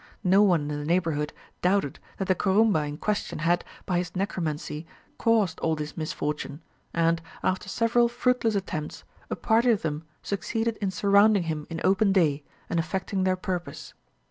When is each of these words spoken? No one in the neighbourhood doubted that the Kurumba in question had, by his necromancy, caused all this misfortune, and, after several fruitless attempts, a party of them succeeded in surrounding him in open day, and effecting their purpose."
No 0.23 0.41
one 0.41 0.61
in 0.71 0.79
the 0.79 0.83
neighbourhood 0.83 1.31
doubted 1.61 1.99
that 2.17 2.27
the 2.27 2.33
Kurumba 2.33 2.87
in 2.87 2.97
question 2.97 3.37
had, 3.37 3.63
by 3.85 3.99
his 3.99 4.15
necromancy, 4.15 4.87
caused 5.19 5.59
all 5.59 5.75
this 5.75 5.95
misfortune, 5.95 6.59
and, 6.91 7.21
after 7.43 7.69
several 7.69 8.07
fruitless 8.07 8.55
attempts, 8.55 9.03
a 9.29 9.35
party 9.35 9.69
of 9.69 9.83
them 9.83 10.03
succeeded 10.23 10.77
in 10.77 10.89
surrounding 10.89 11.43
him 11.43 11.67
in 11.69 11.79
open 11.83 12.11
day, 12.11 12.43
and 12.67 12.79
effecting 12.79 13.25
their 13.25 13.35
purpose." 13.35 13.93